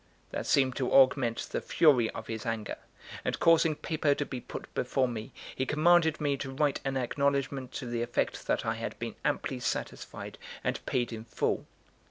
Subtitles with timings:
[0.31, 2.77] That seemed to augment the fury of his anger;
[3.23, 7.71] and causing paper to be put before me, he commanded me to write an acknowledgment
[7.73, 11.67] to the effect that I had been amply satisfied and paid in full.